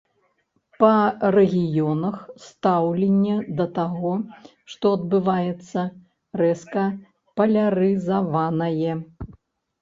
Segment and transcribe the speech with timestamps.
[0.83, 0.91] Па
[1.35, 2.15] рэгіёнах
[2.45, 4.13] стаўленне да таго,
[4.77, 5.79] што адбываецца,
[6.43, 6.83] рэзка
[7.43, 8.93] палярызаванае.